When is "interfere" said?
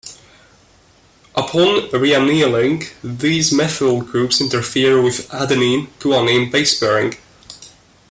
4.41-4.99